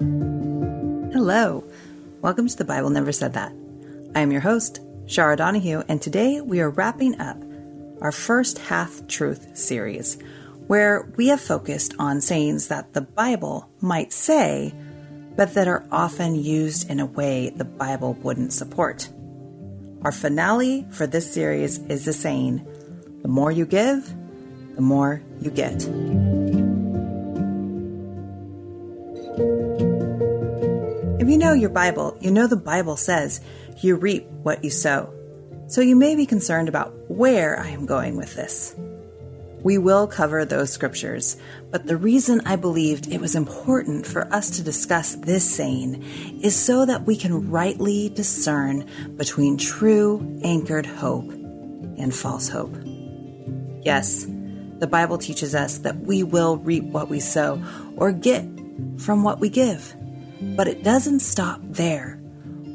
Hello. 0.00 1.62
Welcome 2.20 2.48
to 2.48 2.56
The 2.56 2.64
Bible 2.64 2.90
Never 2.90 3.12
Said 3.12 3.34
That. 3.34 3.52
I 4.16 4.20
am 4.20 4.32
your 4.32 4.40
host, 4.40 4.80
Chara 5.06 5.36
Donahue, 5.36 5.84
and 5.88 6.02
today 6.02 6.40
we 6.40 6.60
are 6.60 6.70
wrapping 6.70 7.20
up 7.20 7.40
our 8.00 8.10
first 8.10 8.58
Half 8.58 9.06
Truth 9.06 9.56
series, 9.56 10.18
where 10.66 11.08
we 11.14 11.28
have 11.28 11.40
focused 11.40 11.94
on 12.00 12.20
sayings 12.20 12.66
that 12.68 12.92
the 12.92 13.02
Bible 13.02 13.70
might 13.80 14.12
say, 14.12 14.74
but 15.36 15.54
that 15.54 15.68
are 15.68 15.86
often 15.92 16.34
used 16.34 16.90
in 16.90 16.98
a 16.98 17.06
way 17.06 17.50
the 17.50 17.64
Bible 17.64 18.14
wouldn't 18.14 18.52
support. 18.52 19.08
Our 20.02 20.12
finale 20.12 20.88
for 20.90 21.06
this 21.06 21.32
series 21.32 21.78
is 21.86 22.04
the 22.04 22.12
saying, 22.12 22.66
the 23.22 23.28
more 23.28 23.52
you 23.52 23.64
give, 23.64 24.12
the 24.74 24.82
more 24.82 25.22
you 25.40 25.52
get. 25.52 25.88
Know 31.44 31.52
your 31.52 31.68
Bible, 31.68 32.16
you 32.22 32.30
know 32.30 32.46
the 32.46 32.56
Bible 32.56 32.96
says 32.96 33.42
you 33.78 33.96
reap 33.96 34.24
what 34.42 34.64
you 34.64 34.70
sow. 34.70 35.12
So 35.66 35.82
you 35.82 35.94
may 35.94 36.16
be 36.16 36.24
concerned 36.24 36.70
about 36.70 36.94
where 37.10 37.60
I 37.60 37.68
am 37.68 37.84
going 37.84 38.16
with 38.16 38.34
this. 38.34 38.74
We 39.62 39.76
will 39.76 40.06
cover 40.06 40.46
those 40.46 40.72
scriptures, 40.72 41.36
but 41.70 41.86
the 41.86 41.98
reason 41.98 42.40
I 42.46 42.56
believed 42.56 43.12
it 43.12 43.20
was 43.20 43.34
important 43.34 44.06
for 44.06 44.32
us 44.32 44.50
to 44.52 44.62
discuss 44.62 45.16
this 45.16 45.54
saying 45.54 46.02
is 46.42 46.56
so 46.56 46.86
that 46.86 47.04
we 47.04 47.14
can 47.14 47.50
rightly 47.50 48.08
discern 48.08 48.88
between 49.16 49.58
true 49.58 50.40
anchored 50.42 50.86
hope 50.86 51.30
and 51.30 52.14
false 52.14 52.48
hope. 52.48 52.74
Yes, 53.82 54.24
the 54.78 54.88
Bible 54.90 55.18
teaches 55.18 55.54
us 55.54 55.76
that 55.78 55.98
we 56.00 56.22
will 56.22 56.56
reap 56.56 56.84
what 56.84 57.10
we 57.10 57.20
sow 57.20 57.62
or 57.96 58.12
get 58.12 58.46
from 58.96 59.22
what 59.24 59.40
we 59.40 59.50
give. 59.50 59.94
But 60.56 60.68
it 60.68 60.82
doesn't 60.82 61.20
stop 61.20 61.60
there. 61.62 62.20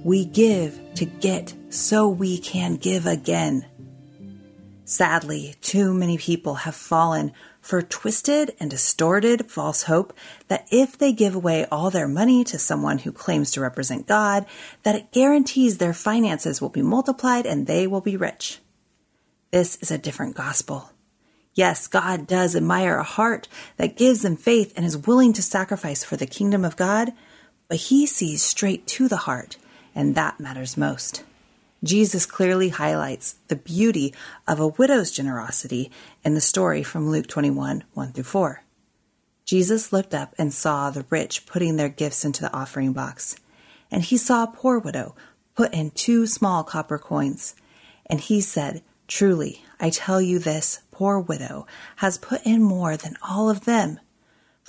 We 0.04 0.26
give 0.26 0.80
to 0.96 1.06
get 1.06 1.54
so 1.70 2.08
we 2.08 2.38
can 2.38 2.76
give 2.76 3.06
again. 3.06 3.66
Sadly, 4.86 5.56
too 5.62 5.94
many 5.94 6.18
people 6.18 6.56
have 6.56 6.76
fallen 6.76 7.32
for 7.62 7.82
twisted 7.82 8.56
and 8.60 8.72
distorted 8.72 9.52
false 9.52 9.84
hope 9.84 10.14
that 10.48 10.68
if 10.72 10.98
they 10.98 11.12
give 11.12 11.36
away 11.36 11.66
all 11.66 11.92
their 11.92 12.08
money 12.08 12.44
to 12.46 12.58
someone 12.58 12.98
who 12.98 13.12
claims 13.12 13.52
to 13.52 13.62
represent 13.62 14.08
God, 14.08 14.46
that 14.84 14.96
it 14.96 15.12
guarantees 15.12 15.78
their 15.78 15.94
finances 15.94 16.62
will 16.62 16.70
be 16.70 16.82
multiplied 16.82 17.46
and 17.46 17.68
they 17.68 17.86
will 17.86 18.02
be 18.02 18.18
rich. 18.18 18.60
This 19.52 19.78
is 19.78 19.92
a 19.92 19.98
different 19.98 20.36
gospel. 20.36 20.92
Yes, 21.54 21.88
God 21.88 22.26
does 22.26 22.56
admire 22.56 22.98
a 22.98 23.04
heart 23.04 23.48
that 23.78 23.98
gives 23.98 24.24
in 24.24 24.38
faith 24.38 24.74
and 24.76 24.86
is 24.86 24.98
willing 24.98 25.34
to 25.34 25.42
sacrifice 25.42 26.04
for 26.04 26.16
the 26.16 26.26
kingdom 26.26 26.64
of 26.64 26.78
God, 26.78 27.12
but 27.70 27.78
he 27.78 28.06
sees 28.06 28.42
straight 28.42 28.86
to 28.88 29.08
the 29.08 29.18
heart, 29.18 29.58
and 29.96 30.16
that 30.16 30.40
matters 30.40 30.76
most. 30.76 31.24
Jesus 31.82 32.26
clearly 32.26 32.70
highlights 32.70 33.36
the 33.48 33.56
beauty 33.56 34.14
of 34.46 34.60
a 34.60 34.68
widow's 34.68 35.12
generosity 35.12 35.90
in 36.26 36.34
the 36.34 36.42
story 36.42 36.84
from 36.84 37.10
Luke 37.10 37.28
21 37.28 37.86
1 37.94 38.12
through 38.12 38.24
4. 38.24 38.64
Jesus 39.46 39.94
looked 39.94 40.14
up 40.14 40.36
and 40.38 40.54
saw 40.54 40.90
the 40.90 41.06
rich 41.10 41.46
putting 41.46 41.78
their 41.78 41.90
gifts 41.90 42.26
into 42.26 42.42
the 42.42 42.54
offering 42.54 42.92
box, 42.92 43.38
and 43.90 44.04
he 44.04 44.18
saw 44.18 44.44
a 44.44 44.52
poor 44.54 44.78
widow 44.78 45.16
put 45.56 45.74
in 45.74 45.92
two 45.92 46.28
small 46.28 46.64
copper 46.64 46.98
coins. 46.98 47.56
And 48.06 48.20
he 48.20 48.42
said, 48.42 48.82
Truly, 49.08 49.64
I 49.80 49.90
tell 49.90 50.22
you 50.22 50.40
this 50.40 50.82
poor 50.92 51.20
widow 51.20 51.66
has 51.98 52.18
put 52.18 52.46
in 52.46 52.62
more 52.62 52.98
than 52.98 53.18
all 53.28 53.50
of 53.50 53.66
them 53.66 54.00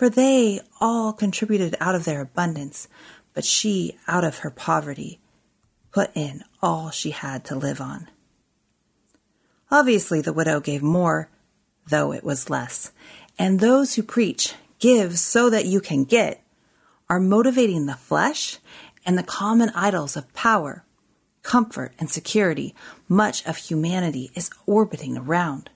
for 0.01 0.09
they 0.09 0.59
all 0.81 1.13
contributed 1.13 1.77
out 1.79 1.95
of 1.95 2.07
their 2.07 2.23
abundance, 2.23 2.89
but 3.35 3.45
she, 3.45 3.99
out 4.09 4.25
of 4.25 4.39
her 4.39 4.49
poverty, 4.49 5.21
put 5.93 6.11
in 6.15 6.43
all 6.63 6.89
she 6.89 7.11
had 7.11 7.45
to 7.45 7.55
live 7.55 7.83
on. 7.83 8.09
Obviously, 9.71 10.23
the 10.23 10.33
widow 10.33 10.59
gave 10.59 10.83
more, 10.83 11.29
though 11.91 12.15
it 12.15 12.25
was 12.25 12.49
less. 12.49 12.93
And 13.39 13.61
those 13.61 13.95
who 13.95 14.03
preach, 14.03 14.55
give 14.79 15.19
so 15.19 15.51
that 15.51 15.67
you 15.67 15.83
can 15.83 16.05
get, 16.05 16.43
are 17.11 17.21
motivating 17.21 17.85
the 17.85 17.93
flesh 17.93 18.57
and 19.05 19.19
the 19.19 19.23
common 19.23 19.69
idols 19.75 20.17
of 20.17 20.33
power, 20.33 20.83
comfort, 21.43 21.93
and 21.99 22.09
security 22.09 22.75
much 23.07 23.47
of 23.47 23.59
humanity 23.59 24.31
is 24.35 24.49
orbiting 24.65 25.19
around. 25.19 25.69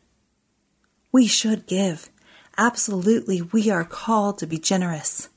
We 1.12 1.26
should 1.26 1.66
give 1.66 2.08
Absolutely, 2.56 3.42
we 3.42 3.70
are 3.70 3.84
called 3.84 4.38
to 4.38 4.46
be 4.46 4.58
generous. 4.58 5.28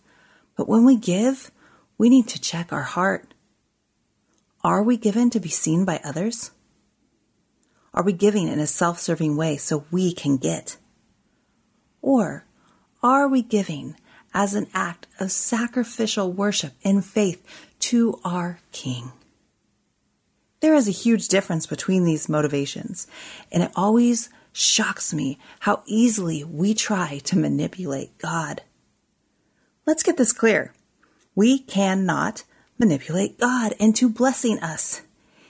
But 0.56 0.68
when 0.68 0.86
we 0.86 0.96
give, 0.96 1.52
we 1.98 2.10
need 2.10 2.28
to 2.30 2.42
check 2.42 2.72
our 2.72 2.84
heart. 2.84 3.34
Are 4.64 4.84
we 4.84 4.98
given 4.98 5.30
to 5.32 5.40
be 5.40 5.50
seen 5.50 5.86
by 5.86 6.00
others? 6.04 6.52
Are 7.94 8.04
we 8.04 8.14
giving 8.14 8.48
in 8.48 8.60
a 8.60 8.68
self 8.68 9.00
serving 9.00 9.38
way 9.38 9.58
so 9.58 9.86
we 9.92 10.14
can 10.14 10.38
get? 10.38 10.78
Or 12.02 12.46
are 13.02 13.28
we 13.28 13.42
giving 13.42 13.96
as 14.34 14.54
an 14.54 14.68
act 14.74 15.08
of 15.20 15.32
sacrificial 15.32 16.32
worship 16.32 16.74
in 16.84 17.02
faith 17.02 17.44
to 17.80 18.20
our 18.24 18.60
King? 18.72 19.12
There 20.60 20.76
is 20.76 20.88
a 20.88 20.92
huge 20.92 21.28
difference 21.28 21.66
between 21.66 22.04
these 22.04 22.30
motivations, 22.30 23.08
and 23.52 23.64
it 23.64 23.72
always 23.76 24.30
shocks 24.58 25.14
me 25.14 25.38
how 25.60 25.84
easily 25.86 26.44
we 26.44 26.74
try 26.74 27.20
to 27.20 27.38
manipulate 27.38 28.18
God. 28.18 28.62
Let's 29.86 30.02
get 30.02 30.18
this 30.18 30.34
clear. 30.34 30.74
We 31.36 31.60
cannot 31.60 32.44
manipulate 32.80 33.40
God 33.40 33.74
into 33.80 34.10
blessing 34.10 34.60
us. 34.60 35.04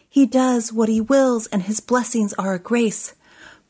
He 0.09 0.25
does 0.25 0.73
what 0.73 0.89
he 0.89 0.99
wills, 0.99 1.47
and 1.47 1.63
his 1.63 1.79
blessings 1.79 2.33
are 2.33 2.53
a 2.53 2.59
grace. 2.59 3.15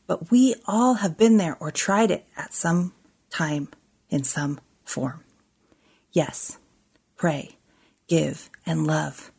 But 0.08 0.30
we 0.30 0.56
all 0.66 0.94
have 0.94 1.16
been 1.16 1.36
there 1.36 1.56
or 1.60 1.70
tried 1.70 2.10
it 2.10 2.26
at 2.36 2.52
some 2.52 2.92
time 3.30 3.68
in 4.10 4.24
some 4.24 4.58
form. 4.84 5.22
Yes, 6.10 6.58
pray, 7.16 7.58
give, 8.08 8.50
and 8.66 8.86
love. 8.86 9.30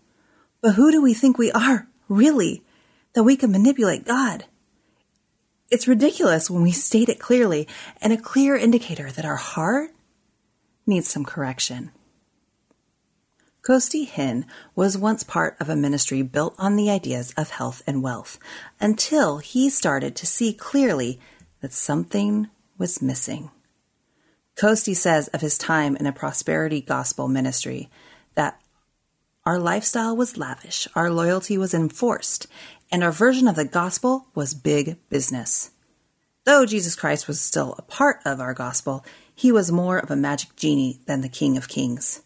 But 0.62 0.76
who 0.76 0.92
do 0.92 1.02
we 1.02 1.14
think 1.14 1.38
we 1.38 1.52
are, 1.52 1.88
really, 2.08 2.64
that 3.14 3.24
we 3.24 3.36
can 3.36 3.52
manipulate 3.52 4.06
God? 4.06 4.46
It's 5.72 5.88
ridiculous 5.88 6.50
when 6.50 6.63
we 6.63 6.72
state 6.72 7.09
it 7.09 7.19
clearly 7.19 7.68
and 8.02 8.12
a 8.12 8.18
clear 8.18 8.56
indicator 8.56 9.12
that 9.12 9.25
our 9.25 9.35
heart 9.35 9.91
needs 10.88 11.07
some 11.07 11.24
correction. 11.24 11.91
Costi 13.62 14.08
Hinn 14.08 14.46
was 14.74 14.97
once 14.97 15.24
part 15.24 15.56
of 15.59 15.69
a 15.69 15.75
ministry 15.75 16.24
built 16.24 16.56
on 16.58 16.75
the 16.75 16.90
ideas 16.90 17.34
of 17.38 17.52
health 17.52 17.84
and 17.85 18.02
wealth 18.02 18.40
until 18.79 19.38
he 19.38 19.69
started 19.69 20.16
to 20.16 20.25
see 20.25 20.53
clearly 20.53 21.19
that 21.62 21.74
something 21.74 22.47
was 22.79 23.02
missing. 23.02 23.52
Costi 24.56 24.96
says 24.96 25.28
of 25.29 25.41
his 25.41 25.58
time 25.58 25.96
in 25.96 26.08
a 26.08 26.12
prosperity 26.12 26.81
gospel 26.81 27.28
ministry 27.28 27.91
that 28.34 28.59
our 29.46 29.59
lifestyle 29.59 30.16
was 30.16 30.38
lavish, 30.38 30.88
our 30.96 31.12
loyalty 31.12 31.58
was 31.58 31.74
enforced, 31.74 32.47
and 32.92 33.04
our 33.04 33.12
version 33.12 33.48
of 33.48 33.56
the 33.56 33.66
gospel 33.66 34.28
was 34.34 34.54
big 34.54 34.98
business. 35.10 35.72
Though 36.46 36.66
Jesus 36.66 36.96
Christ 36.96 37.28
was 37.28 37.40
still 37.40 37.76
a 37.78 37.84
part 37.84 38.22
of 38.26 38.40
our 38.40 38.54
gospel, 38.54 39.06
he 39.36 39.52
was 39.52 39.72
more 39.72 40.00
of 40.00 40.10
a 40.10 40.16
magic 40.16 40.56
genie 40.56 41.00
than 41.06 41.22
the 41.22 41.30
King 41.30 41.58
of 41.58 41.68
Kings. 41.68 42.24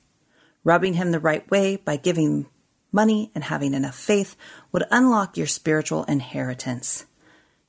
Rubbing 0.64 0.94
him 0.94 1.12
the 1.12 1.20
right 1.20 1.50
way 1.52 1.76
by 1.76 1.98
giving 1.98 2.46
money 2.92 3.32
and 3.36 3.44
having 3.44 3.74
enough 3.74 3.96
faith 3.96 4.38
would 4.72 4.86
unlock 4.92 5.36
your 5.36 5.48
spiritual 5.48 6.06
inheritance. 6.06 7.06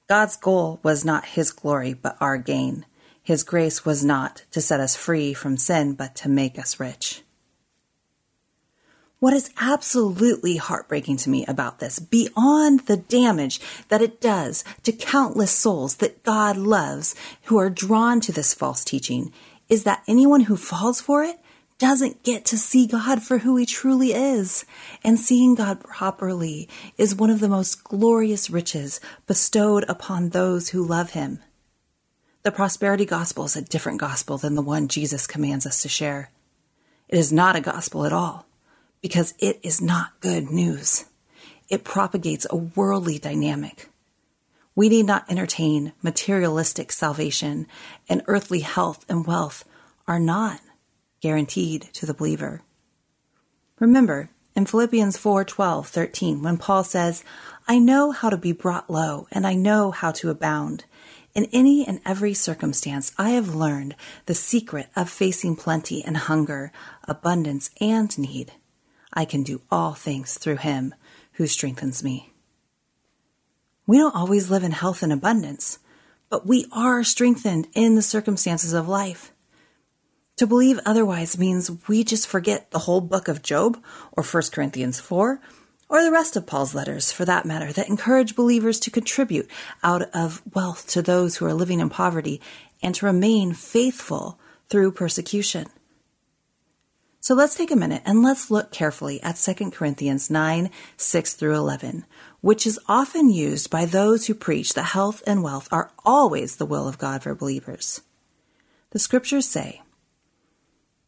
God's 0.07 0.37
goal 0.37 0.79
was 0.83 1.05
not 1.05 1.25
his 1.25 1.51
glory, 1.51 1.95
but 1.95 2.17
our 2.21 2.39
gain. 2.39 2.87
His 3.23 3.43
grace 3.43 3.85
was 3.85 4.05
not 4.05 4.45
to 4.53 4.61
set 4.61 4.79
us 4.79 4.95
free 4.95 5.35
from 5.35 5.57
sin, 5.57 5.95
but 5.95 6.15
to 6.17 6.29
make 6.29 6.59
us 6.59 6.79
rich. 6.79 7.24
What 9.25 9.33
is 9.33 9.55
absolutely 9.59 10.59
heartbreaking 10.59 11.17
to 11.17 11.31
me 11.31 11.47
about 11.47 11.79
this, 11.79 11.99
beyond 11.99 12.81
the 12.81 12.99
damage 12.99 13.59
that 13.89 14.03
it 14.03 14.21
does 14.21 14.65
to 14.83 14.93
countless 14.93 15.51
souls 15.51 15.97
that 15.97 16.23
God 16.25 16.59
loves 16.59 17.15
who 17.45 17.57
are 17.57 17.71
drawn 17.71 18.21
to 18.21 18.33
this 18.33 18.53
false 18.53 18.85
teaching, 18.85 19.33
is 19.67 19.85
that 19.85 20.03
anyone 20.07 20.43
who 20.43 20.59
falls 20.59 21.01
for 21.01 21.25
it 21.25 21.41
doesn't 21.79 22.23
get 22.23 22.45
to 22.45 22.59
see 22.59 22.87
God 22.87 23.23
for 23.23 23.39
who 23.39 23.57
he 23.57 23.65
truly 23.65 24.13
is. 24.13 24.67
And 25.03 25.19
seeing 25.19 25.55
God 25.55 25.81
properly 25.81 26.69
is 26.99 27.15
one 27.15 27.31
of 27.31 27.41
the 27.41 27.49
most 27.49 27.83
glorious 27.83 28.51
riches 28.51 29.01
bestowed 29.27 29.87
upon 29.89 30.29
those 30.29 30.69
who 30.69 30.87
love 30.87 31.13
him. 31.13 31.39
The 32.43 32.53
prosperity 32.53 33.07
gospel 33.07 33.47
is 33.47 33.57
a 33.57 33.63
different 33.63 34.01
gospel 34.01 34.37
than 34.37 34.55
the 34.55 34.61
one 34.61 34.87
Jesus 34.87 35.27
commands 35.27 35.65
us 35.65 35.81
to 35.81 35.89
share. 35.89 36.31
It 37.09 37.19
is 37.19 37.33
not 37.33 37.57
a 37.57 37.63
gospel 37.63 38.05
at 38.05 38.13
all 38.13 38.45
because 39.05 39.35
it 39.39 39.61
is 39.63 39.83
not 39.83 40.19
good 40.21 40.49
news. 40.49 41.05
It 41.69 41.85
propagates 41.85 42.47
a 42.49 42.57
worldly 42.57 43.19
dynamic. 43.19 43.91
We 44.75 44.89
need 44.89 45.05
not 45.05 45.31
entertain 45.31 45.93
materialistic 46.01 46.91
salvation, 46.91 47.67
and 48.09 48.23
earthly 48.27 48.61
health 48.61 49.05
and 49.07 49.27
wealth 49.27 49.67
are 50.09 50.19
not 50.19 50.63
guaranteed 51.21 51.83
to 51.93 52.07
the 52.07 52.15
believer. 52.15 52.63
Remember, 53.79 54.31
in 54.57 54.65
Philippians 54.65 55.19
4 55.19 55.45
12, 55.45 55.87
13, 55.87 56.43
when 56.43 56.57
Paul 56.57 56.83
says, 56.83 57.25
I 57.69 57.79
know 57.79 58.11
how 58.11 58.31
to 58.31 58.39
be 58.39 58.53
brought 58.53 58.89
low, 58.89 59.27
and 59.31 59.47
I 59.47 59.53
know 59.53 59.91
how 59.91 60.13
to 60.13 60.31
abound. 60.31 60.87
In 61.35 61.45
any 61.53 61.87
and 61.87 62.01
every 62.07 62.33
circumstance, 62.33 63.13
I 63.19 63.33
have 63.33 63.55
learned 63.55 63.97
the 64.25 64.35
secret 64.35 64.87
of 64.97 65.11
facing 65.11 65.57
plenty 65.57 66.03
and 66.03 66.17
hunger, 66.17 66.73
abundance 67.07 67.69
and 67.83 68.17
need. 68.17 68.53
I 69.15 69.25
can 69.25 69.43
do 69.43 69.63
all 69.71 69.95
things 69.95 70.37
through 70.37 70.57
him 70.57 70.95
who 71.35 71.47
strengthens 71.47 72.03
me. 72.03 72.33
We 73.87 73.99
don't 73.99 74.15
always 74.15 74.51
live 74.51 74.65
in 74.65 74.73
health 74.73 75.03
and 75.03 75.13
abundance, 75.13 75.79
but 76.29 76.47
we 76.47 76.67
are 76.73 77.05
strengthened 77.05 77.69
in 77.75 77.95
the 77.95 78.03
circumstances 78.03 78.73
of 78.73 78.89
life. 78.89 79.33
To 80.39 80.47
believe 80.47 80.81
otherwise 80.85 81.39
means 81.39 81.71
we 81.87 82.03
just 82.03 82.27
forget 82.27 82.71
the 82.71 82.81
whole 82.81 83.01
book 83.01 83.29
of 83.29 83.43
Job 83.43 83.81
or 84.13 84.25
1 84.25 84.43
Corinthians 84.53 84.99
4 84.99 85.41
or 85.89 86.03
the 86.03 86.11
rest 86.11 86.35
of 86.35 86.47
Paul's 86.47 86.75
letters 86.75 87.13
for 87.13 87.25
that 87.25 87.45
matter 87.45 87.73
that 87.73 87.89
encourage 87.89 88.35
believers 88.35 88.81
to 88.81 88.91
contribute 88.91 89.49
out 89.83 90.03
of 90.13 90.43
wealth 90.53 90.89
to 90.89 91.03
those 91.03 91.37
who 91.37 91.47
are 91.47 91.55
living 91.55 91.79
in 91.79 91.89
poverty 91.89 92.41
and 92.83 92.95
to 92.97 93.07
remain 93.07 93.53
faithful 93.53 94.39
through 94.69 94.91
persecution. 94.91 95.67
So 97.25 97.33
let's 97.35 97.55
take 97.55 97.71
a 97.71 97.77
minute 97.77 98.03
and 98.05 98.23
let's 98.23 98.51
look 98.51 98.71
carefully 98.71 99.23
at 99.23 99.37
2 99.37 99.71
Corinthians 99.71 100.29
9, 100.29 100.69
6 100.99 101.33
through 101.33 101.55
11, 101.55 102.05
which 102.43 102.67
is 102.67 102.79
often 102.87 103.31
used 103.31 103.71
by 103.71 103.87
those 103.87 104.27
who 104.27 104.35
preach 104.35 104.75
that 104.75 104.93
health 104.93 105.23
and 105.27 105.43
wealth 105.43 105.67
are 105.73 105.91
always 106.05 106.57
the 106.57 106.67
will 106.67 106.87
of 106.87 106.99
God 106.99 107.23
for 107.23 107.35
believers. 107.35 108.03
The 108.91 108.99
scriptures 108.99 109.49
say, 109.49 109.81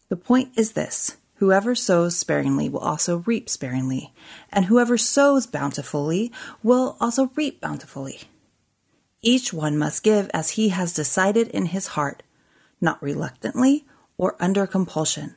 the 0.09 0.17
point 0.17 0.53
is 0.57 0.73
this 0.73 1.19
whoever 1.35 1.75
sows 1.75 2.17
sparingly 2.17 2.71
will 2.71 2.81
also 2.81 3.19
reap 3.27 3.51
sparingly, 3.51 4.15
and 4.51 4.65
whoever 4.65 4.97
sows 4.97 5.47
bountifully 5.47 6.33
will 6.63 6.97
also 6.99 7.31
reap 7.35 7.61
bountifully. 7.61 8.21
Each 9.21 9.53
one 9.53 9.77
must 9.77 10.03
give 10.03 10.31
as 10.33 10.53
he 10.53 10.71
has 10.71 10.95
decided 10.95 11.49
in 11.49 11.67
his 11.67 11.89
heart, 11.89 12.23
not 12.81 13.03
reluctantly 13.03 13.85
or 14.17 14.35
under 14.41 14.67
compulsion, 14.67 15.37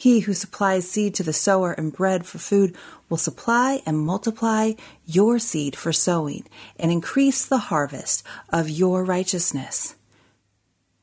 He 0.00 0.20
who 0.20 0.32
supplies 0.32 0.88
seed 0.88 1.14
to 1.16 1.22
the 1.22 1.34
sower 1.34 1.72
and 1.72 1.92
bread 1.92 2.24
for 2.24 2.38
food 2.38 2.74
will 3.10 3.18
supply 3.18 3.82
and 3.84 3.98
multiply 3.98 4.72
your 5.04 5.38
seed 5.38 5.76
for 5.76 5.92
sowing 5.92 6.46
and 6.78 6.90
increase 6.90 7.44
the 7.44 7.68
harvest 7.68 8.22
of 8.48 8.70
your 8.70 9.04
righteousness. 9.04 9.96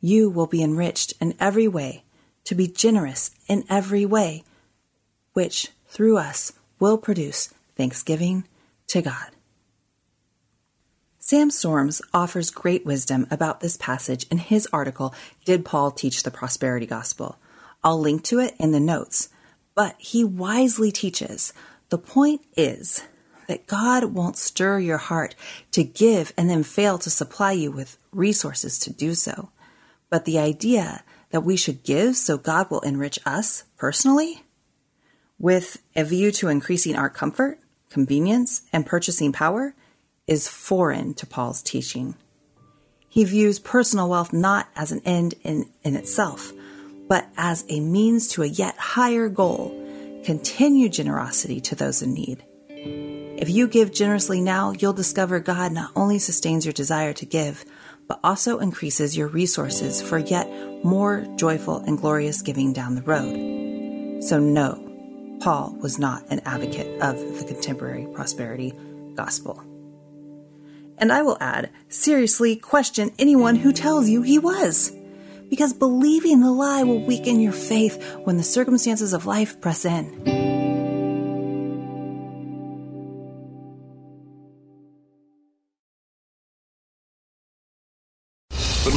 You 0.01 0.31
will 0.31 0.47
be 0.47 0.63
enriched 0.63 1.13
in 1.21 1.35
every 1.39 1.67
way, 1.67 2.05
to 2.45 2.55
be 2.55 2.67
generous 2.67 3.29
in 3.47 3.65
every 3.69 4.03
way, 4.03 4.43
which 5.33 5.69
through 5.85 6.17
us 6.17 6.53
will 6.79 6.97
produce 6.97 7.53
thanksgiving 7.75 8.45
to 8.87 9.03
God. 9.03 9.29
Sam 11.19 11.51
Storms 11.51 12.01
offers 12.15 12.49
great 12.49 12.83
wisdom 12.83 13.27
about 13.29 13.59
this 13.59 13.77
passage 13.77 14.25
in 14.31 14.39
his 14.39 14.67
article, 14.73 15.13
Did 15.45 15.65
Paul 15.65 15.91
Teach 15.91 16.23
the 16.23 16.31
Prosperity 16.31 16.87
Gospel? 16.87 17.37
I'll 17.87 18.01
link 18.01 18.23
to 18.23 18.39
it 18.39 18.53
in 18.59 18.73
the 18.73 18.81
notes, 18.81 19.29
but 19.73 19.95
he 19.97 20.21
wisely 20.21 20.91
teaches 20.91 21.53
the 21.87 21.97
point 21.97 22.41
is 22.57 23.01
that 23.47 23.65
God 23.65 24.03
won't 24.03 24.35
stir 24.35 24.79
your 24.79 24.97
heart 24.97 25.35
to 25.71 25.85
give 25.85 26.33
and 26.37 26.49
then 26.49 26.63
fail 26.63 26.97
to 26.97 27.09
supply 27.09 27.53
you 27.53 27.71
with 27.71 27.97
resources 28.11 28.77
to 28.79 28.91
do 28.91 29.13
so. 29.13 29.51
But 30.09 30.25
the 30.25 30.37
idea 30.37 31.05
that 31.29 31.45
we 31.45 31.55
should 31.55 31.85
give 31.85 32.17
so 32.17 32.37
God 32.37 32.69
will 32.69 32.81
enrich 32.81 33.19
us 33.25 33.63
personally 33.77 34.43
with 35.39 35.81
a 35.95 36.03
view 36.03 36.33
to 36.33 36.49
increasing 36.49 36.97
our 36.97 37.09
comfort, 37.09 37.57
convenience, 37.89 38.63
and 38.73 38.85
purchasing 38.85 39.31
power 39.31 39.75
is 40.27 40.49
foreign 40.49 41.13
to 41.13 41.25
Paul's 41.25 41.61
teaching. 41.61 42.15
He 43.07 43.23
views 43.23 43.59
personal 43.59 44.09
wealth 44.09 44.33
not 44.33 44.67
as 44.75 44.91
an 44.91 45.01
end 45.05 45.35
in, 45.45 45.69
in 45.83 45.95
itself, 45.95 46.51
but 47.07 47.27
as 47.37 47.65
a 47.69 47.79
means 47.79 48.27
to 48.29 48.43
a 48.43 48.47
yet 48.47 48.77
higher 48.77 49.29
goal 49.29 49.73
continue 50.23 50.89
generosity 50.89 51.61
to 51.61 51.75
those 51.75 52.01
in 52.01 52.13
need. 52.13 52.43
If 53.39 53.49
you 53.49 53.67
give 53.67 53.93
generously 53.93 54.41
now, 54.41 54.71
you'll 54.71 54.93
discover 54.93 55.39
God 55.39 55.71
not 55.71 55.91
only 55.95 56.19
sustains 56.19 56.65
your 56.65 56.73
desire 56.73 57.13
to 57.13 57.25
give, 57.25 57.63
but 58.07 58.19
also 58.23 58.59
increases 58.59 59.15
your 59.15 59.27
resources 59.27 60.01
for 60.01 60.17
yet 60.17 60.49
more 60.83 61.25
joyful 61.35 61.77
and 61.77 61.97
glorious 61.97 62.41
giving 62.41 62.73
down 62.73 62.95
the 62.95 63.01
road. 63.03 64.23
So, 64.23 64.39
no, 64.39 64.83
Paul 65.39 65.77
was 65.79 65.99
not 65.99 66.25
an 66.29 66.41
advocate 66.45 66.99
of 67.01 67.17
the 67.37 67.45
contemporary 67.45 68.07
prosperity 68.13 68.73
gospel. 69.13 69.63
And 70.97 71.13
I 71.13 71.21
will 71.21 71.37
add, 71.39 71.69
seriously 71.89 72.55
question 72.55 73.11
anyone 73.19 73.55
who 73.55 73.71
tells 73.71 74.09
you 74.09 74.23
he 74.23 74.39
was. 74.39 74.91
Because 75.49 75.73
believing 75.73 76.41
the 76.41 76.51
lie 76.51 76.83
will 76.83 77.03
weaken 77.03 77.39
your 77.39 77.53
faith 77.53 78.01
when 78.23 78.37
the 78.37 78.43
circumstances 78.43 79.13
of 79.13 79.25
life 79.25 79.59
press 79.61 79.85
in. 79.85 80.36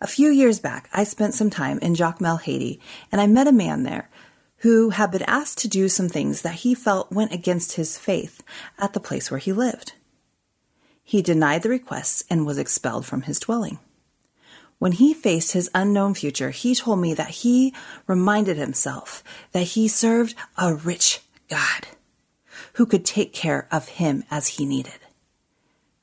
A 0.00 0.06
few 0.06 0.30
years 0.30 0.60
back, 0.60 0.88
I 0.92 1.02
spent 1.02 1.34
some 1.34 1.50
time 1.50 1.78
in 1.80 1.94
Jacmel, 1.94 2.40
Haiti, 2.40 2.80
and 3.10 3.20
I 3.20 3.26
met 3.26 3.48
a 3.48 3.52
man 3.52 3.82
there 3.82 4.08
who 4.58 4.90
had 4.90 5.10
been 5.10 5.22
asked 5.22 5.58
to 5.58 5.68
do 5.68 5.88
some 5.88 6.08
things 6.08 6.42
that 6.42 6.54
he 6.56 6.74
felt 6.74 7.12
went 7.12 7.32
against 7.32 7.72
his 7.72 7.98
faith 7.98 8.42
at 8.78 8.92
the 8.92 9.00
place 9.00 9.30
where 9.30 9.38
he 9.38 9.52
lived. 9.52 9.92
He 11.02 11.22
denied 11.22 11.62
the 11.62 11.68
requests 11.68 12.24
and 12.30 12.46
was 12.46 12.58
expelled 12.58 13.06
from 13.06 13.22
his 13.22 13.40
dwelling. 13.40 13.78
When 14.78 14.92
he 14.92 15.14
faced 15.14 15.52
his 15.52 15.70
unknown 15.74 16.14
future, 16.14 16.50
he 16.50 16.74
told 16.74 17.00
me 17.00 17.14
that 17.14 17.30
he 17.30 17.74
reminded 18.06 18.56
himself 18.56 19.24
that 19.52 19.62
he 19.62 19.88
served 19.88 20.36
a 20.56 20.74
rich 20.74 21.20
God 21.48 21.88
who 22.74 22.86
could 22.86 23.04
take 23.04 23.32
care 23.32 23.66
of 23.72 23.88
him 23.88 24.22
as 24.30 24.48
he 24.48 24.64
needed. 24.64 24.98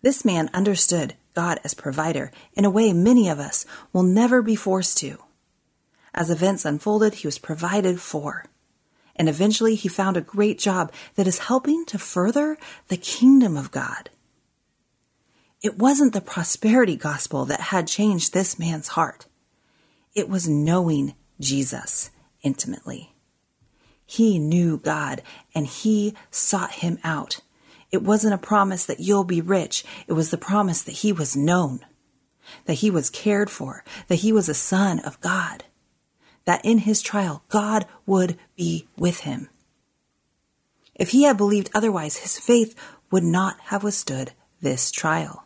This 0.02 0.26
man 0.26 0.50
understood 0.54 1.16
God 1.36 1.60
as 1.64 1.74
provider 1.74 2.32
in 2.54 2.66
a 2.66 2.70
way 2.70 2.94
many 2.94 3.30
of 3.30 3.40
us 3.40 3.66
will 3.94 4.04
never 4.04 4.42
be 4.42 4.56
forced 4.56 4.98
to. 5.00 5.20
As 6.14 6.32
events 6.32 6.66
unfolded, 6.66 7.16
he 7.16 7.28
was 7.28 7.38
provided 7.38 8.00
for. 8.00 8.46
And 9.16 9.30
eventually 9.30 9.76
he 9.76 9.88
found 9.88 10.18
a 10.18 10.22
great 10.22 10.58
job 10.58 10.92
that 11.16 11.28
is 11.28 11.40
helping 11.40 11.86
to 11.86 12.00
further 12.00 12.58
the 12.88 12.98
kingdom 12.98 13.56
of 13.56 13.72
God. 13.72 14.10
It 15.62 15.78
wasn't 15.78 16.14
the 16.14 16.22
prosperity 16.22 16.96
gospel 16.96 17.46
that 17.46 17.60
had 17.60 17.88
changed 17.88 18.34
this 18.34 18.60
man's 18.60 18.90
heart. 18.90 19.26
It 20.14 20.30
was 20.30 20.48
knowing 20.48 21.16
Jesus 21.40 22.12
intimately. 22.44 23.14
He 24.06 24.38
knew 24.38 24.78
God 24.78 25.22
and 25.54 25.66
he 25.66 26.16
sought 26.30 26.74
him 26.74 27.00
out. 27.04 27.42
It 27.96 28.04
wasn't 28.04 28.34
a 28.34 28.38
promise 28.38 28.86
that 28.88 29.00
you'll 29.00 29.24
be 29.24 29.40
rich. 29.40 29.86
It 30.06 30.12
was 30.12 30.30
the 30.30 30.38
promise 30.38 30.84
that 30.84 30.92
he 30.92 31.14
was 31.14 31.38
known, 31.38 31.80
that 32.66 32.74
he 32.74 32.92
was 32.92 33.10
cared 33.10 33.50
for, 33.50 33.86
that 34.08 34.18
he 34.18 34.34
was 34.34 34.50
a 34.50 34.54
son 34.54 35.00
of 35.00 35.22
God, 35.22 35.64
that 36.44 36.60
in 36.66 36.80
his 36.80 37.02
trial, 37.02 37.46
God 37.48 37.86
would 38.06 38.38
be 38.58 38.90
with 38.98 39.22
him. 39.22 39.48
If 40.94 41.12
he 41.12 41.24
had 41.24 41.38
believed 41.38 41.70
otherwise, 41.74 42.18
his 42.18 42.38
faith 42.38 42.76
would 43.12 43.24
not 43.24 43.62
have 43.68 43.82
withstood 43.82 44.34
this 44.60 44.92
trial. 44.92 45.46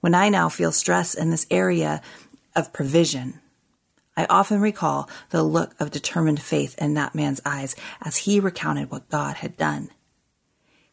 When 0.00 0.14
I 0.14 0.30
now 0.30 0.48
feel 0.48 0.72
stress 0.72 1.12
in 1.12 1.28
this 1.28 1.46
area 1.50 2.00
of 2.56 2.72
provision, 2.72 3.42
I 4.16 4.24
often 4.30 4.62
recall 4.62 5.10
the 5.28 5.42
look 5.42 5.78
of 5.78 5.90
determined 5.90 6.40
faith 6.40 6.76
in 6.78 6.94
that 6.94 7.14
man's 7.14 7.42
eyes 7.44 7.76
as 8.00 8.16
he 8.16 8.40
recounted 8.40 8.90
what 8.90 9.10
God 9.10 9.36
had 9.36 9.58
done. 9.58 9.90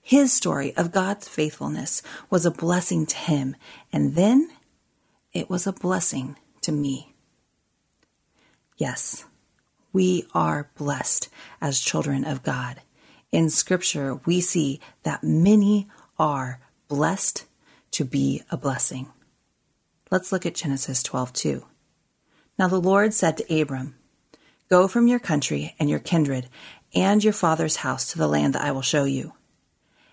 His 0.07 0.31
story 0.31 0.71
of 0.77 0.91
God's 0.91 1.27
faithfulness 1.27 2.03
was 2.29 2.45
a 2.45 2.51
blessing 2.51 3.07
to 3.07 3.15
him, 3.15 3.55
and 3.91 4.13
then 4.13 4.51
it 5.33 5.50
was 5.50 5.65
a 5.65 5.74
blessing 5.74 6.35
to 6.62 6.71
me. 6.71 7.15
Yes, 8.77 9.25
we 9.91 10.27
are 10.35 10.69
blessed 10.77 11.27
as 11.59 11.79
children 11.79 12.24
of 12.24 12.43
God. 12.43 12.81
In 13.31 13.50
Scripture, 13.50 14.19
we 14.25 14.41
see 14.41 14.79
that 15.01 15.24
many 15.24 15.88
are 16.19 16.59
blessed 16.88 17.45
to 17.89 18.05
be 18.05 18.43
a 18.51 18.57
blessing. 18.57 19.07
Let's 20.12 20.31
look 20.31 20.45
at 20.45 20.53
Genesis 20.53 21.01
12 21.01 21.33
2. 21.33 21.65
Now 22.59 22.67
the 22.67 22.79
Lord 22.79 23.15
said 23.15 23.38
to 23.38 23.62
Abram, 23.62 23.95
Go 24.69 24.88
from 24.88 25.07
your 25.07 25.17
country 25.17 25.74
and 25.79 25.89
your 25.89 25.97
kindred 25.97 26.47
and 26.93 27.24
your 27.24 27.33
father's 27.33 27.77
house 27.77 28.12
to 28.12 28.19
the 28.19 28.27
land 28.27 28.53
that 28.53 28.62
I 28.62 28.71
will 28.71 28.83
show 28.83 29.05
you. 29.05 29.33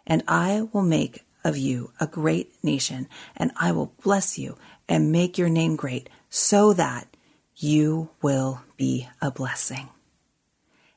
And 0.06 0.22
I 0.26 0.68
will 0.72 0.82
make 0.82 1.24
of 1.44 1.56
you 1.56 1.92
a 2.00 2.06
great 2.06 2.52
nation, 2.62 3.08
and 3.36 3.50
I 3.56 3.72
will 3.72 3.94
bless 4.02 4.38
you 4.38 4.56
and 4.88 5.12
make 5.12 5.38
your 5.38 5.48
name 5.48 5.76
great, 5.76 6.08
so 6.30 6.72
that 6.72 7.16
you 7.56 8.10
will 8.20 8.62
be 8.76 9.08
a 9.20 9.30
blessing. 9.30 9.88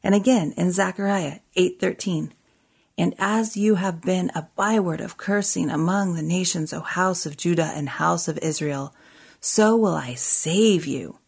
And 0.04 0.14
again 0.14 0.54
in 0.56 0.72
Zechariah 0.72 1.40
8:13, 1.56 2.32
and 2.98 3.14
as 3.18 3.58
you 3.58 3.76
have 3.76 4.02
been 4.02 4.32
a 4.34 4.50
byword 4.56 5.02
of 5.02 5.18
cursing 5.18 5.70
among 5.70 6.16
the 6.16 6.22
nations, 6.22 6.74
O 6.74 6.82
house 6.82 7.26
of 7.26 7.38
Judah 7.38 7.72
and 7.76 7.90
house 7.90 8.28
of 8.28 8.38
Israel, 8.40 8.94
so 9.42 9.76
will 9.76 9.96
I 9.96 10.14
save 10.16 10.86
you 10.86 11.20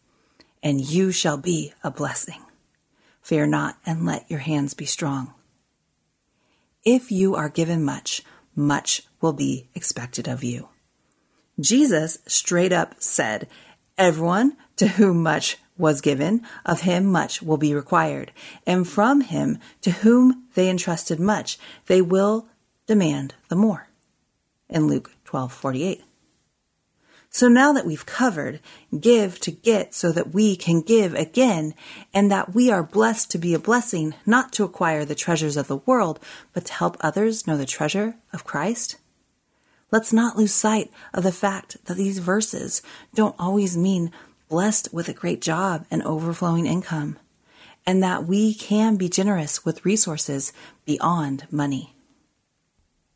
and 0.62 0.80
you 0.80 1.12
shall 1.12 1.36
be 1.36 1.72
a 1.84 1.90
blessing. 1.90 2.40
Fear 3.22 3.46
not, 3.46 3.76
and 3.84 4.06
let 4.06 4.30
your 4.30 4.40
hands 4.40 4.74
be 4.74 4.86
strong. 4.86 5.34
If 6.84 7.10
you 7.10 7.34
are 7.34 7.48
given 7.48 7.84
much, 7.84 8.22
much 8.54 9.02
will 9.20 9.32
be 9.32 9.68
expected 9.74 10.28
of 10.28 10.44
you. 10.44 10.68
Jesus 11.60 12.18
straight 12.26 12.72
up 12.72 12.96
said, 12.98 13.48
Everyone 13.96 14.56
to 14.76 14.86
whom 14.86 15.22
much 15.22 15.58
was 15.76 16.00
given, 16.00 16.44
of 16.64 16.82
him 16.82 17.06
much 17.06 17.42
will 17.42 17.56
be 17.56 17.74
required. 17.74 18.32
And 18.66 18.86
from 18.86 19.22
him 19.22 19.58
to 19.82 19.90
whom 19.90 20.44
they 20.54 20.68
entrusted 20.68 21.18
much, 21.18 21.58
they 21.86 22.00
will 22.00 22.46
demand 22.86 23.34
the 23.48 23.56
more. 23.56 23.88
In 24.68 24.86
Luke 24.86 25.12
12 25.24 25.52
48. 25.52 26.02
So 27.38 27.46
now 27.46 27.72
that 27.72 27.86
we've 27.86 28.04
covered 28.04 28.58
give 28.98 29.38
to 29.42 29.52
get 29.52 29.94
so 29.94 30.10
that 30.10 30.34
we 30.34 30.56
can 30.56 30.80
give 30.80 31.14
again 31.14 31.72
and 32.12 32.32
that 32.32 32.52
we 32.52 32.68
are 32.68 32.82
blessed 32.82 33.30
to 33.30 33.38
be 33.38 33.54
a 33.54 33.60
blessing, 33.60 34.14
not 34.26 34.52
to 34.54 34.64
acquire 34.64 35.04
the 35.04 35.14
treasures 35.14 35.56
of 35.56 35.68
the 35.68 35.76
world, 35.76 36.18
but 36.52 36.64
to 36.64 36.72
help 36.72 36.96
others 36.98 37.46
know 37.46 37.56
the 37.56 37.64
treasure 37.64 38.16
of 38.32 38.42
Christ. 38.42 38.96
Let's 39.92 40.12
not 40.12 40.36
lose 40.36 40.52
sight 40.52 40.90
of 41.14 41.22
the 41.22 41.30
fact 41.30 41.76
that 41.84 41.96
these 41.96 42.18
verses 42.18 42.82
don't 43.14 43.36
always 43.38 43.76
mean 43.76 44.10
blessed 44.48 44.92
with 44.92 45.08
a 45.08 45.14
great 45.14 45.40
job 45.40 45.86
and 45.92 46.02
overflowing 46.02 46.66
income, 46.66 47.20
and 47.86 48.02
that 48.02 48.24
we 48.26 48.52
can 48.52 48.96
be 48.96 49.08
generous 49.08 49.64
with 49.64 49.84
resources 49.84 50.52
beyond 50.84 51.46
money. 51.52 51.94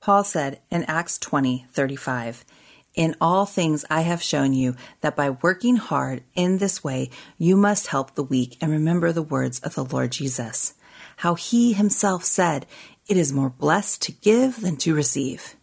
Paul 0.00 0.23
said 0.23 0.61
in 0.71 0.85
Acts 0.85 1.19
20 1.19 1.67
35, 1.73 2.45
in 2.94 3.16
all 3.20 3.46
things, 3.46 3.84
I 3.88 4.02
have 4.02 4.22
shown 4.22 4.52
you 4.52 4.76
that 5.00 5.16
by 5.16 5.30
working 5.30 5.76
hard 5.76 6.22
in 6.34 6.58
this 6.58 6.84
way, 6.84 7.11
you 7.38 7.56
must 7.56 7.87
help 7.87 8.14
the 8.14 8.22
weak 8.22 8.58
and 8.61 8.70
remember 8.70 9.12
the 9.12 9.22
words 9.22 9.61
of 9.61 9.75
the 9.75 9.84
Lord 9.84 10.12
Jesus. 10.12 10.75
How 11.16 11.34
he 11.34 11.72
himself 11.72 12.25
said, 12.25 12.66
It 13.06 13.16
is 13.16 13.32
more 13.32 13.50
blessed 13.50 14.02
to 14.02 14.12
give 14.12 14.61
than 14.61 14.76
to 14.78 14.94
receive. 14.94 15.56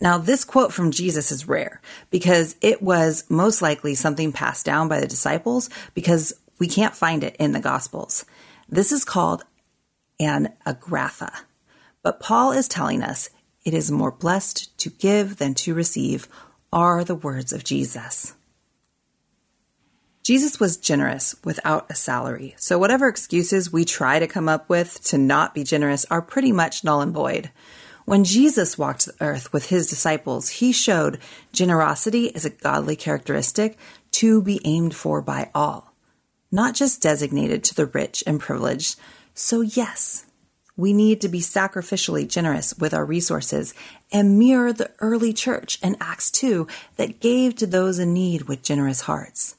Now, 0.00 0.18
this 0.18 0.44
quote 0.44 0.72
from 0.72 0.90
Jesus 0.90 1.30
is 1.30 1.46
rare 1.46 1.80
because 2.10 2.56
it 2.60 2.82
was 2.82 3.24
most 3.28 3.62
likely 3.62 3.94
something 3.94 4.32
passed 4.32 4.66
down 4.66 4.88
by 4.88 4.98
the 4.98 5.06
disciples 5.06 5.70
because 5.94 6.32
we 6.58 6.66
can't 6.66 6.96
find 6.96 7.22
it 7.22 7.36
in 7.36 7.52
the 7.52 7.60
Gospels. 7.60 8.24
This 8.68 8.90
is 8.90 9.04
called 9.04 9.44
an 10.18 10.52
agrapha. 10.66 11.30
But 12.02 12.18
Paul 12.18 12.50
is 12.50 12.66
telling 12.66 13.02
us 13.02 13.30
it 13.64 13.74
is 13.74 13.90
more 13.90 14.10
blessed 14.10 14.76
to 14.78 14.90
give 14.90 15.38
than 15.38 15.54
to 15.54 15.74
receive, 15.74 16.28
are 16.72 17.04
the 17.04 17.14
words 17.14 17.52
of 17.52 17.64
Jesus. 17.64 18.34
Jesus 20.22 20.60
was 20.60 20.76
generous 20.76 21.34
without 21.44 21.90
a 21.90 21.94
salary, 21.96 22.54
so 22.56 22.78
whatever 22.78 23.08
excuses 23.08 23.72
we 23.72 23.84
try 23.84 24.20
to 24.20 24.28
come 24.28 24.48
up 24.48 24.68
with 24.68 25.02
to 25.04 25.18
not 25.18 25.52
be 25.52 25.64
generous 25.64 26.04
are 26.06 26.22
pretty 26.22 26.52
much 26.52 26.84
null 26.84 27.00
and 27.00 27.12
void. 27.12 27.50
When 28.04 28.24
Jesus 28.24 28.78
walked 28.78 29.06
the 29.06 29.14
earth 29.20 29.52
with 29.52 29.66
his 29.66 29.88
disciples, 29.88 30.48
he 30.48 30.72
showed 30.72 31.18
generosity 31.52 32.26
is 32.26 32.44
a 32.44 32.50
godly 32.50 32.96
characteristic 32.96 33.78
to 34.12 34.42
be 34.42 34.60
aimed 34.64 34.94
for 34.94 35.20
by 35.22 35.50
all, 35.54 35.92
not 36.50 36.74
just 36.74 37.02
designated 37.02 37.64
to 37.64 37.74
the 37.74 37.86
rich 37.86 38.22
and 38.26 38.40
privileged. 38.40 38.98
So, 39.34 39.60
yes, 39.60 40.26
we 40.82 40.92
need 40.92 41.20
to 41.20 41.28
be 41.28 41.38
sacrificially 41.38 42.26
generous 42.26 42.76
with 42.76 42.92
our 42.92 43.04
resources 43.04 43.72
and 44.10 44.36
mirror 44.36 44.72
the 44.72 44.90
early 44.98 45.32
church 45.32 45.78
in 45.80 45.96
Acts 46.00 46.28
2 46.32 46.66
that 46.96 47.20
gave 47.20 47.54
to 47.54 47.68
those 47.68 48.00
in 48.00 48.12
need 48.12 48.48
with 48.48 48.64
generous 48.64 49.02
hearts. 49.02 49.54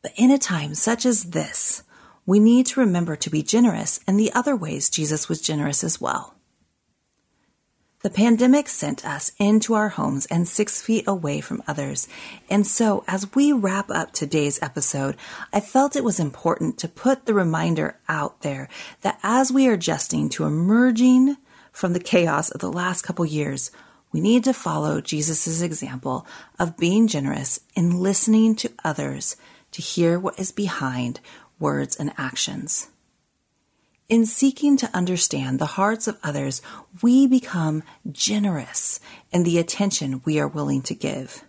But 0.00 0.12
in 0.16 0.30
a 0.30 0.38
time 0.38 0.74
such 0.74 1.04
as 1.04 1.24
this, 1.24 1.82
we 2.24 2.40
need 2.40 2.64
to 2.68 2.80
remember 2.80 3.16
to 3.16 3.28
be 3.28 3.42
generous 3.42 4.00
in 4.08 4.16
the 4.16 4.32
other 4.32 4.56
ways 4.56 4.88
Jesus 4.88 5.28
was 5.28 5.42
generous 5.42 5.84
as 5.84 6.00
well. 6.00 6.34
The 8.06 8.10
pandemic 8.10 8.68
sent 8.68 9.04
us 9.04 9.32
into 9.36 9.74
our 9.74 9.88
homes 9.88 10.26
and 10.26 10.46
six 10.46 10.80
feet 10.80 11.02
away 11.08 11.40
from 11.40 11.60
others. 11.66 12.06
And 12.48 12.64
so, 12.64 13.02
as 13.08 13.34
we 13.34 13.50
wrap 13.50 13.90
up 13.90 14.12
today's 14.12 14.62
episode, 14.62 15.16
I 15.52 15.58
felt 15.58 15.96
it 15.96 16.04
was 16.04 16.20
important 16.20 16.78
to 16.78 16.88
put 16.88 17.26
the 17.26 17.34
reminder 17.34 17.98
out 18.08 18.42
there 18.42 18.68
that 19.00 19.18
as 19.24 19.50
we 19.50 19.66
are 19.66 19.72
adjusting 19.72 20.28
to 20.28 20.44
emerging 20.44 21.36
from 21.72 21.94
the 21.94 21.98
chaos 21.98 22.48
of 22.48 22.60
the 22.60 22.70
last 22.70 23.02
couple 23.02 23.26
years, 23.26 23.72
we 24.12 24.20
need 24.20 24.44
to 24.44 24.54
follow 24.54 25.00
Jesus' 25.00 25.60
example 25.60 26.28
of 26.60 26.76
being 26.76 27.08
generous 27.08 27.58
in 27.74 27.98
listening 27.98 28.54
to 28.54 28.72
others 28.84 29.34
to 29.72 29.82
hear 29.82 30.16
what 30.16 30.38
is 30.38 30.52
behind 30.52 31.18
words 31.58 31.96
and 31.96 32.12
actions. 32.16 32.86
In 34.08 34.24
seeking 34.24 34.76
to 34.76 34.96
understand 34.96 35.58
the 35.58 35.66
hearts 35.66 36.06
of 36.06 36.16
others, 36.22 36.62
we 37.02 37.26
become 37.26 37.82
generous 38.12 39.00
in 39.32 39.42
the 39.42 39.58
attention 39.58 40.22
we 40.24 40.38
are 40.38 40.46
willing 40.46 40.82
to 40.82 40.94
give. 40.94 41.44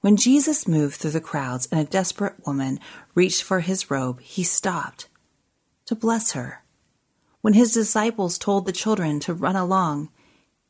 When 0.00 0.16
Jesus 0.16 0.66
moved 0.66 0.96
through 0.96 1.10
the 1.10 1.20
crowds 1.20 1.68
and 1.70 1.78
a 1.78 1.84
desperate 1.84 2.46
woman 2.46 2.80
reached 3.14 3.42
for 3.42 3.60
his 3.60 3.90
robe, 3.90 4.22
he 4.22 4.42
stopped 4.42 5.08
to 5.84 5.94
bless 5.94 6.32
her. 6.32 6.62
When 7.42 7.52
his 7.52 7.72
disciples 7.72 8.38
told 8.38 8.64
the 8.64 8.72
children 8.72 9.20
to 9.20 9.34
run 9.34 9.56
along, 9.56 10.08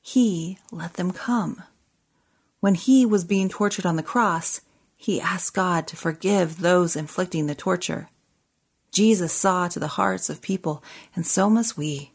he 0.00 0.58
let 0.72 0.94
them 0.94 1.12
come. 1.12 1.62
When 2.58 2.74
he 2.74 3.06
was 3.06 3.24
being 3.24 3.48
tortured 3.48 3.86
on 3.86 3.94
the 3.94 4.02
cross, 4.02 4.60
he 4.96 5.20
asked 5.20 5.54
God 5.54 5.86
to 5.86 5.96
forgive 5.96 6.58
those 6.58 6.96
inflicting 6.96 7.46
the 7.46 7.54
torture. 7.54 8.08
Jesus 8.92 9.32
saw 9.32 9.68
to 9.68 9.78
the 9.78 9.88
hearts 9.88 10.30
of 10.30 10.42
people, 10.42 10.82
and 11.14 11.26
so 11.26 11.48
must 11.48 11.76
we. 11.76 12.12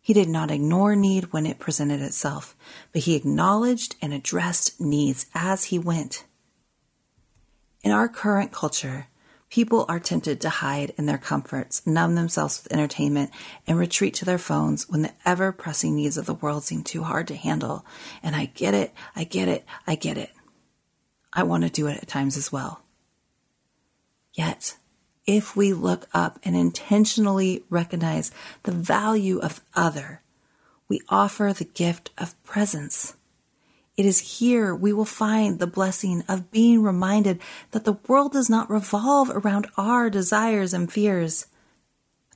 He 0.00 0.14
did 0.14 0.28
not 0.28 0.50
ignore 0.50 0.96
need 0.96 1.32
when 1.32 1.46
it 1.46 1.58
presented 1.58 2.00
itself, 2.00 2.56
but 2.92 3.02
he 3.02 3.14
acknowledged 3.14 3.96
and 4.00 4.14
addressed 4.14 4.80
needs 4.80 5.26
as 5.34 5.64
he 5.64 5.78
went. 5.78 6.24
In 7.82 7.92
our 7.92 8.08
current 8.08 8.52
culture, 8.52 9.08
People 9.50 9.86
are 9.88 9.98
tempted 9.98 10.42
to 10.42 10.50
hide 10.50 10.92
in 10.98 11.06
their 11.06 11.18
comforts, 11.18 11.86
numb 11.86 12.14
themselves 12.14 12.62
with 12.62 12.72
entertainment, 12.72 13.30
and 13.66 13.78
retreat 13.78 14.12
to 14.14 14.26
their 14.26 14.38
phones 14.38 14.88
when 14.88 15.02
the 15.02 15.12
ever 15.24 15.52
pressing 15.52 15.96
needs 15.96 16.18
of 16.18 16.26
the 16.26 16.34
world 16.34 16.64
seem 16.64 16.82
too 16.82 17.02
hard 17.02 17.28
to 17.28 17.34
handle. 17.34 17.86
And 18.22 18.36
I 18.36 18.46
get 18.46 18.74
it, 18.74 18.92
I 19.16 19.24
get 19.24 19.48
it, 19.48 19.64
I 19.86 19.94
get 19.94 20.18
it. 20.18 20.30
I 21.32 21.44
want 21.44 21.64
to 21.64 21.70
do 21.70 21.86
it 21.86 21.96
at 21.96 22.08
times 22.08 22.36
as 22.36 22.52
well. 22.52 22.82
Yet, 24.34 24.76
if 25.28 25.54
we 25.54 25.74
look 25.74 26.08
up 26.14 26.40
and 26.42 26.56
intentionally 26.56 27.62
recognize 27.68 28.32
the 28.62 28.72
value 28.72 29.38
of 29.38 29.60
other, 29.76 30.22
we 30.88 31.02
offer 31.10 31.52
the 31.52 31.66
gift 31.66 32.10
of 32.16 32.42
presence. 32.44 33.14
It 33.94 34.06
is 34.06 34.38
here 34.38 34.74
we 34.74 34.90
will 34.90 35.04
find 35.04 35.58
the 35.58 35.66
blessing 35.66 36.24
of 36.28 36.50
being 36.50 36.82
reminded 36.82 37.40
that 37.72 37.84
the 37.84 37.98
world 38.06 38.32
does 38.32 38.48
not 38.48 38.70
revolve 38.70 39.28
around 39.28 39.66
our 39.76 40.08
desires 40.08 40.72
and 40.72 40.90
fears, 40.90 41.46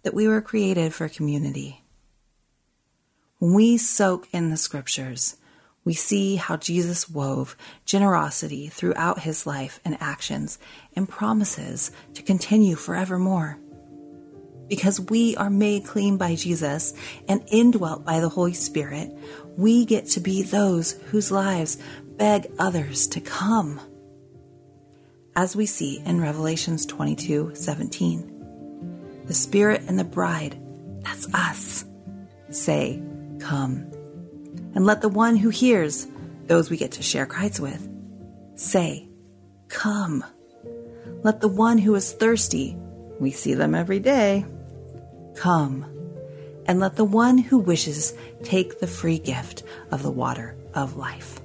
that 0.03 0.13
we 0.13 0.29
were 0.29 0.43
created 0.43 0.93
for 0.93 1.09
community. 1.09 1.83
When 3.39 3.55
we 3.55 3.79
soak 3.79 4.29
in 4.33 4.51
the 4.51 4.59
scriptures, 4.59 5.37
we 5.85 5.95
see 5.95 6.37
how 6.37 6.57
Jesus 6.57 7.09
wove 7.09 7.57
generosity 7.85 8.69
throughout 8.69 9.21
his 9.21 9.47
life 9.47 9.81
and 9.85 9.97
actions 10.01 10.59
and 10.95 11.09
promises 11.09 11.91
to 12.15 12.23
continue 12.23 12.77
forevermore 12.77 13.59
because 14.73 14.99
we 14.99 15.37
are 15.37 15.51
made 15.51 15.85
clean 15.85 16.17
by 16.17 16.35
Jesus 16.35 16.95
and 17.29 17.45
indwelt 17.49 18.07
by 18.07 18.21
the 18.21 18.29
Holy 18.31 18.55
Spirit, 18.55 19.15
we 19.59 19.85
get 19.85 20.07
to 20.07 20.21
be 20.21 20.43
those 20.43 20.93
whose 21.11 21.31
lives 21.31 21.77
beg 22.17 22.51
others 22.59 23.07
to 23.09 23.21
come. 23.21 23.79
As 25.37 25.55
we 25.55 25.67
see 25.67 26.01
in 26.07 26.23
Revelations 26.23 26.87
22 26.87 27.55
17, 27.55 29.25
the 29.27 29.35
Spirit 29.35 29.83
and 29.89 29.99
the 29.99 30.05
bride, 30.05 30.59
that's 31.03 31.29
us, 31.35 31.85
say, 32.49 33.03
Come. 33.41 33.93
And 34.75 34.87
let 34.87 35.03
the 35.03 35.09
one 35.09 35.37
who 35.37 35.51
hears, 35.51 36.07
those 36.47 36.71
we 36.71 36.77
get 36.77 36.93
to 36.93 37.03
share 37.03 37.27
Christ 37.27 37.61
with, 37.61 37.89
say, 38.55 39.09
Come. 39.69 40.25
Let 41.23 41.41
the 41.41 41.49
one 41.49 41.79
who 41.79 41.95
is 41.95 42.13
thirsty, 42.13 42.77
we 43.19 43.31
see 43.31 43.55
them 43.55 43.75
every 43.75 44.01
day, 44.01 44.45
Come, 45.37 45.85
and 46.67 46.81
let 46.81 46.97
the 46.97 47.05
one 47.05 47.39
who 47.39 47.59
wishes 47.59 48.15
take 48.43 48.81
the 48.81 48.87
free 48.87 49.19
gift 49.19 49.63
of 49.91 50.03
the 50.03 50.11
water 50.11 50.57
of 50.75 50.97
life. 50.97 51.41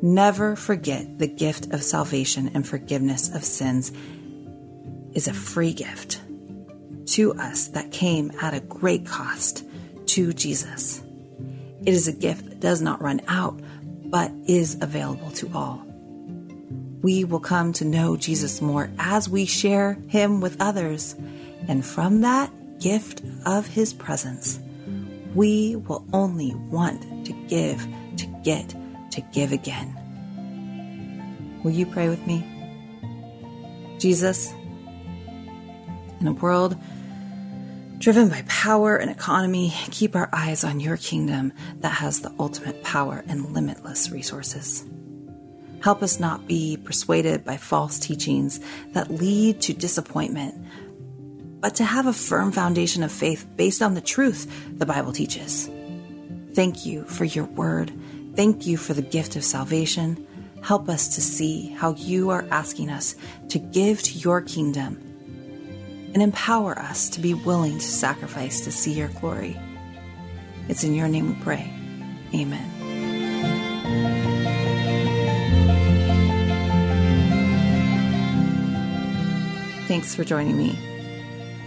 Never 0.00 0.54
forget 0.54 1.18
the 1.18 1.26
gift 1.26 1.72
of 1.72 1.82
salvation 1.82 2.52
and 2.54 2.66
forgiveness 2.66 3.34
of 3.34 3.44
sins 3.44 3.90
is 5.12 5.26
a 5.26 5.34
free 5.34 5.72
gift 5.72 6.20
to 7.06 7.34
us 7.34 7.68
that 7.68 7.90
came 7.90 8.30
at 8.40 8.54
a 8.54 8.60
great 8.60 9.06
cost 9.06 9.64
to 10.06 10.32
Jesus. 10.32 11.02
It 11.88 11.94
is 11.94 12.06
a 12.06 12.12
gift 12.12 12.44
that 12.50 12.60
does 12.60 12.82
not 12.82 13.00
run 13.00 13.22
out, 13.28 13.58
but 14.04 14.30
is 14.46 14.76
available 14.82 15.30
to 15.30 15.50
all. 15.54 15.82
We 17.00 17.24
will 17.24 17.40
come 17.40 17.72
to 17.72 17.86
know 17.86 18.14
Jesus 18.14 18.60
more 18.60 18.90
as 18.98 19.26
we 19.26 19.46
share 19.46 19.96
him 20.08 20.42
with 20.42 20.60
others 20.60 21.16
and 21.66 21.82
from 21.82 22.20
that 22.20 22.52
gift 22.78 23.22
of 23.46 23.66
His 23.66 23.94
presence, 23.94 24.60
we 25.34 25.76
will 25.76 26.04
only 26.12 26.54
want 26.54 27.24
to 27.24 27.32
give, 27.48 27.86
to 28.18 28.26
get, 28.44 28.74
to 29.12 29.22
give 29.32 29.52
again. 29.52 29.94
Will 31.64 31.70
you 31.70 31.86
pray 31.86 32.10
with 32.10 32.26
me? 32.26 32.44
Jesus, 33.98 34.52
in 36.20 36.26
a 36.26 36.32
world 36.32 36.76
driven 37.98 38.28
by 38.28 38.42
power 38.46 38.96
and 38.96 39.10
economy, 39.10 39.72
keep 39.90 40.14
our 40.14 40.28
eyes 40.32 40.64
on 40.64 40.80
your 40.80 40.96
kingdom 40.96 41.52
that 41.80 41.88
has 41.88 42.20
the 42.20 42.32
ultimate 42.38 42.82
power 42.84 43.24
and 43.28 43.52
limitless 43.52 44.10
resources. 44.10 44.84
Help 45.82 46.02
us 46.02 46.20
not 46.20 46.46
be 46.46 46.76
persuaded 46.76 47.44
by 47.44 47.56
false 47.56 47.98
teachings 47.98 48.60
that 48.92 49.10
lead 49.10 49.60
to 49.62 49.72
disappointment, 49.72 50.54
but 51.60 51.76
to 51.76 51.84
have 51.84 52.06
a 52.06 52.12
firm 52.12 52.52
foundation 52.52 53.02
of 53.02 53.12
faith 53.12 53.46
based 53.56 53.82
on 53.82 53.94
the 53.94 54.00
truth 54.00 54.50
the 54.78 54.86
Bible 54.86 55.12
teaches. 55.12 55.68
Thank 56.54 56.86
you 56.86 57.04
for 57.04 57.24
your 57.24 57.44
word. 57.44 57.92
Thank 58.34 58.66
you 58.66 58.76
for 58.76 58.94
the 58.94 59.02
gift 59.02 59.36
of 59.36 59.44
salvation. 59.44 60.24
Help 60.62 60.88
us 60.88 61.14
to 61.14 61.20
see 61.20 61.68
how 61.70 61.94
you 61.94 62.30
are 62.30 62.46
asking 62.50 62.90
us 62.90 63.16
to 63.48 63.58
give 63.58 64.02
to 64.02 64.18
your 64.18 64.40
kingdom 64.40 65.07
and 66.14 66.22
empower 66.22 66.78
us 66.78 67.08
to 67.10 67.20
be 67.20 67.34
willing 67.34 67.78
to 67.78 67.84
sacrifice 67.84 68.62
to 68.62 68.72
see 68.72 68.92
your 68.92 69.08
glory. 69.08 69.58
It's 70.68 70.84
in 70.84 70.94
your 70.94 71.08
name 71.08 71.34
we 71.34 71.42
pray. 71.42 71.72
Amen. 72.34 72.78
Thanks 79.88 80.14
for 80.14 80.22
joining 80.22 80.58
me. 80.58 80.78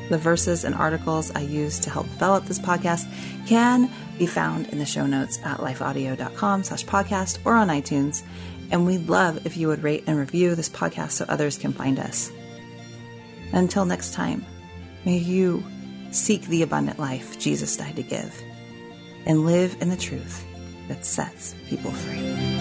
The 0.10 0.18
verses 0.18 0.64
and 0.64 0.76
articles 0.76 1.32
I 1.32 1.40
use 1.40 1.80
to 1.80 1.90
help 1.90 2.06
develop 2.10 2.46
this 2.46 2.60
podcast 2.60 3.08
can 3.48 3.90
be 4.20 4.28
found 4.28 4.68
in 4.68 4.78
the 4.78 4.86
show 4.86 5.08
notes 5.08 5.40
at 5.44 5.58
lifeaudio.com 5.58 6.64
slash 6.64 6.86
podcast 6.86 7.40
or 7.46 7.56
on 7.56 7.70
iTunes. 7.70 8.22
And 8.70 8.86
we'd 8.86 9.10
love 9.10 9.46
if 9.46 9.58
you 9.58 9.70
would 9.70 9.82
rate 9.82 10.04
and 10.06 10.20
review 10.20 10.54
this 10.54 10.70
podcast 10.70 11.12
so 11.12 11.26
others 11.28 11.58
can 11.58 11.74
find 11.74 11.98
us. 11.98 12.32
Until 13.54 13.86
next 13.86 14.14
time, 14.14 14.46
may 15.06 15.18
you 15.18 15.64
seek 16.12 16.44
the 16.44 16.62
abundant 16.62 17.00
life 17.00 17.40
Jesus 17.40 17.76
died 17.78 17.96
to 17.96 18.04
give 18.04 18.42
and 19.26 19.46
live 19.46 19.76
in 19.82 19.90
the 19.90 19.98
truth 19.98 20.46
that 20.88 21.06
sets 21.06 21.56
people 21.68 21.92
free. 21.92 22.61